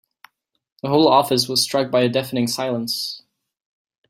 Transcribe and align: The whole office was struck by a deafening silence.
The 0.81 0.87
whole 0.89 1.07
office 1.07 1.47
was 1.47 1.61
struck 1.61 1.91
by 1.91 2.01
a 2.01 2.09
deafening 2.09 2.47
silence. 2.47 3.21